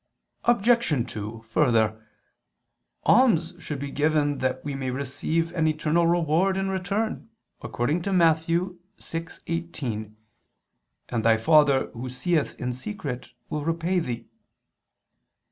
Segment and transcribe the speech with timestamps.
[0.45, 1.11] Obj.
[1.13, 2.03] 2: Further,
[3.03, 7.29] alms should be given that we may receive an eternal reward in return,
[7.61, 8.37] according to Matt.
[8.39, 10.15] 6:18:
[11.09, 14.25] "And thy Father Who seeth in secret, will repay thee."